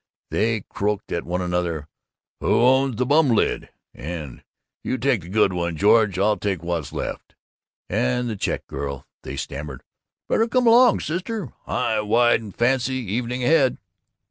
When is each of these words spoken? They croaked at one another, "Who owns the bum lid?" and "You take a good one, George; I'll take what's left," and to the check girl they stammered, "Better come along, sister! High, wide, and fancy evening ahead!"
They 0.31 0.61
croaked 0.61 1.11
at 1.11 1.25
one 1.25 1.41
another, 1.43 1.87
"Who 2.39 2.47
owns 2.59 2.95
the 2.95 3.05
bum 3.05 3.29
lid?" 3.29 3.69
and 3.93 4.41
"You 4.83 4.97
take 4.97 5.23
a 5.23 5.29
good 5.29 5.53
one, 5.53 5.77
George; 5.77 6.17
I'll 6.17 6.37
take 6.37 6.63
what's 6.63 6.91
left," 6.91 7.35
and 7.87 8.23
to 8.27 8.29
the 8.29 8.35
check 8.39 8.65
girl 8.65 9.05
they 9.21 9.35
stammered, 9.35 9.83
"Better 10.27 10.47
come 10.47 10.65
along, 10.65 11.01
sister! 11.01 11.53
High, 11.67 12.01
wide, 12.01 12.41
and 12.41 12.55
fancy 12.55 12.95
evening 12.95 13.43
ahead!" 13.43 13.77